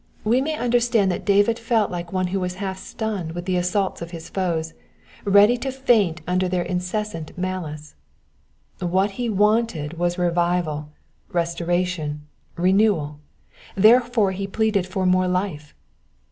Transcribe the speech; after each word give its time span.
We 0.23 0.41
may 0.41 0.55
understand 0.57 1.11
that 1.11 1.25
David 1.25 1.59
felt 1.59 1.91
like 1.91 2.11
one 2.11 2.29
who 2.33 2.39
was 2.39 2.55
half 2.55 2.79
stunned 2.79 3.33
with 3.33 3.45
the 3.45 3.55
assaults 3.55 4.01
of 4.01 4.09
his 4.09 4.29
foes, 4.29 4.73
ready 5.25 5.57
to 5.57 5.71
faint 5.71 6.21
under 6.25 6.49
their 6.49 6.63
incessant 6.63 7.37
malice. 7.37 7.93
What 8.79 9.11
he 9.11 9.29
wanted 9.29 9.99
was 9.99 10.17
revival, 10.17 10.89
restoration, 11.31 12.25
renewal; 12.55 13.19
therefore 13.75 14.31
he 14.31 14.47
pleaded 14.47 14.87
for 14.87 15.05
more 15.05 15.27
life. 15.27 15.75